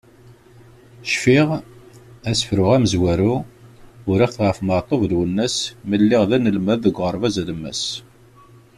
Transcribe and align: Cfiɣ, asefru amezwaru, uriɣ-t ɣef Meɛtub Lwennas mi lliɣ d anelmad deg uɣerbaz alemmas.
Cfiɣ, 1.11 1.47
asefru 2.29 2.65
amezwaru, 2.75 3.35
uriɣ-t 4.09 4.37
ɣef 4.45 4.57
Meɛtub 4.67 5.01
Lwennas 5.11 5.57
mi 5.87 5.95
lliɣ 6.01 6.23
d 6.29 6.31
anelmad 6.37 6.79
deg 6.83 6.97
uɣerbaz 6.99 7.35
alemmas. 7.41 7.81